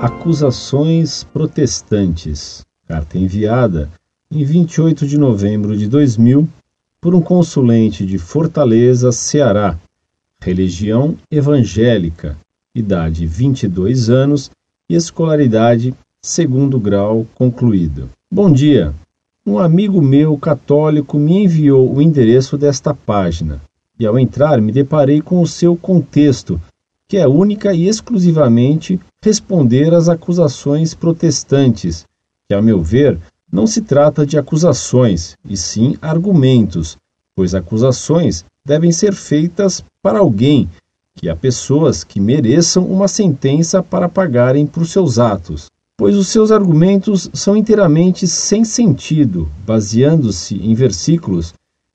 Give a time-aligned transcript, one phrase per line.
[0.00, 2.64] Acusações protestantes.
[2.88, 3.90] Carta enviada
[4.30, 6.48] em 28 de novembro de 2000
[6.98, 9.78] por um consulente de Fortaleza, Ceará.
[10.40, 12.34] Religião evangélica,
[12.74, 14.50] idade 22 anos
[14.88, 18.08] e escolaridade segundo grau concluído.
[18.32, 18.94] Bom dia.
[19.44, 23.60] Um amigo meu católico me enviou o endereço desta página
[23.98, 26.58] e ao entrar me deparei com o seu contexto,
[27.10, 32.04] que é única e exclusivamente responder às acusações protestantes,
[32.46, 33.18] que, a meu ver,
[33.50, 36.96] não se trata de acusações, e sim argumentos,
[37.34, 40.68] pois acusações devem ser feitas para alguém,
[41.16, 46.52] que há pessoas que mereçam uma sentença para pagarem por seus atos, pois os seus
[46.52, 51.54] argumentos são inteiramente sem sentido, baseando-se em versículos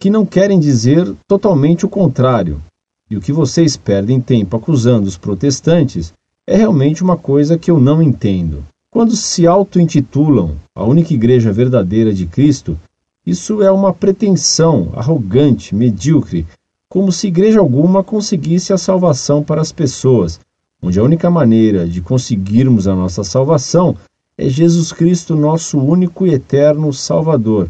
[0.00, 2.60] que não querem dizer totalmente o contrário.
[3.08, 6.12] E o que vocês perdem tempo acusando os protestantes
[6.46, 8.64] é realmente uma coisa que eu não entendo.
[8.90, 12.78] Quando se auto-intitulam a única igreja verdadeira de Cristo,
[13.24, 16.46] isso é uma pretensão arrogante, medíocre,
[16.88, 20.40] como se igreja alguma conseguisse a salvação para as pessoas,
[20.82, 23.96] onde a única maneira de conseguirmos a nossa salvação
[24.38, 27.68] é Jesus Cristo, nosso único e eterno Salvador.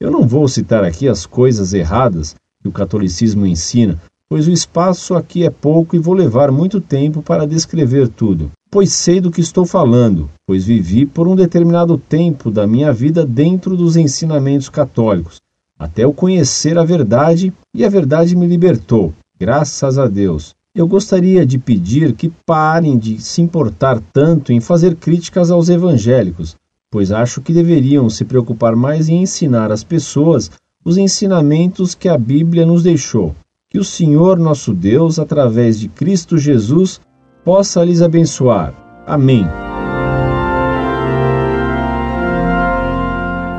[0.00, 5.14] Eu não vou citar aqui as coisas erradas que o catolicismo ensina, pois o espaço
[5.14, 8.50] aqui é pouco e vou levar muito tempo para descrever tudo.
[8.70, 13.24] Pois sei do que estou falando, pois vivi por um determinado tempo da minha vida
[13.24, 15.40] dentro dos ensinamentos católicos,
[15.78, 20.54] até eu conhecer a verdade e a verdade me libertou, graças a Deus.
[20.74, 26.54] Eu gostaria de pedir que parem de se importar tanto em fazer críticas aos evangélicos,
[26.90, 30.50] pois acho que deveriam se preocupar mais em ensinar às pessoas
[30.84, 33.34] os ensinamentos que a Bíblia nos deixou.
[33.70, 36.98] Que o Senhor nosso Deus, através de Cristo Jesus,
[37.44, 38.72] possa lhes abençoar.
[39.06, 39.46] Amém.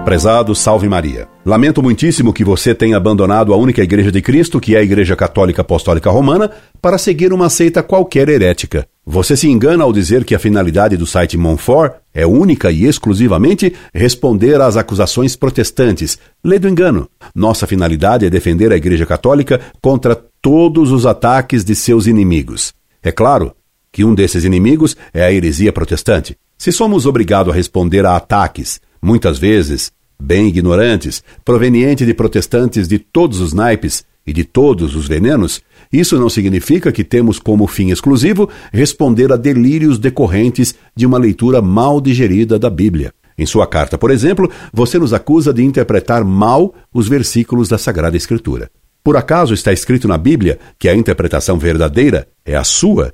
[0.03, 1.27] Prezado Salve Maria.
[1.45, 5.15] Lamento muitíssimo que você tenha abandonado a única Igreja de Cristo, que é a Igreja
[5.15, 6.49] Católica Apostólica Romana,
[6.81, 8.87] para seguir uma seita qualquer herética.
[9.05, 13.73] Você se engana ao dizer que a finalidade do site Monfort é única e exclusivamente
[13.93, 16.19] responder às acusações protestantes.
[16.43, 17.09] Lê do engano.
[17.33, 22.73] Nossa finalidade é defender a Igreja Católica contra todos os ataques de seus inimigos.
[23.01, 23.55] É claro
[23.89, 26.37] que um desses inimigos é a heresia protestante.
[26.57, 29.91] Se somos obrigados a responder a ataques, muitas vezes
[30.21, 36.19] bem ignorantes, proveniente de protestantes de todos os naipes e de todos os venenos, isso
[36.19, 41.99] não significa que temos como fim exclusivo responder a delírios decorrentes de uma leitura mal
[41.99, 43.11] digerida da Bíblia.
[43.37, 48.17] Em sua carta, por exemplo, você nos acusa de interpretar mal os versículos da Sagrada
[48.17, 48.69] Escritura.
[49.03, 53.13] Por acaso está escrito na Bíblia que a interpretação verdadeira é a sua?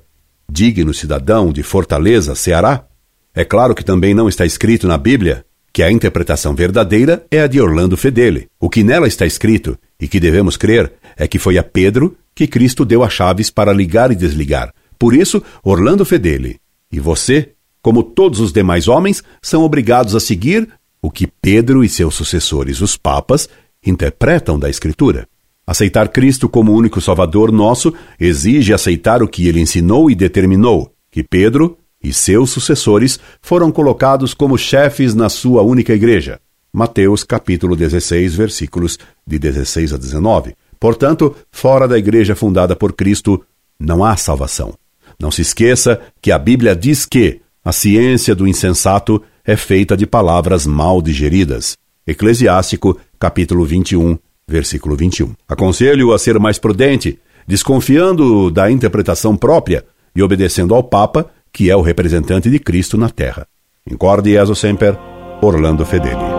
[0.52, 2.86] Digno cidadão de Fortaleza, Ceará?
[3.34, 7.48] É claro que também não está escrito na Bíblia que a interpretação verdadeira é a
[7.48, 8.48] de Orlando Fedeli.
[8.60, 12.46] O que nela está escrito, e que devemos crer, é que foi a Pedro que
[12.46, 14.74] Cristo deu as chaves para ligar e desligar.
[15.00, 16.60] Por isso, Orlando Fedeli
[16.92, 17.52] e você,
[17.82, 20.68] como todos os demais homens, são obrigados a seguir
[21.02, 23.48] o que Pedro e seus sucessores, os papas,
[23.86, 25.28] interpretam da Escritura.
[25.68, 31.24] Aceitar Cristo como único Salvador nosso exige aceitar o que ele ensinou e determinou, que
[31.24, 36.40] Pedro, e seus sucessores foram colocados como chefes na sua única igreja.
[36.72, 40.56] Mateus capítulo 16, versículos de 16 a 19.
[40.80, 43.44] Portanto, fora da igreja fundada por Cristo,
[43.80, 44.74] não há salvação.
[45.20, 50.06] Não se esqueça que a Bíblia diz que a ciência do insensato é feita de
[50.06, 51.78] palavras mal digeridas.
[52.06, 55.34] Eclesiástico, capítulo 21, versículo 21.
[55.48, 61.76] Aconselho-o a ser mais prudente, desconfiando da interpretação própria e obedecendo ao Papa que é
[61.76, 63.48] o representante de Cristo na Terra.
[63.90, 64.98] Incorde Jesus Semper,
[65.42, 66.35] Orlando Fedeli.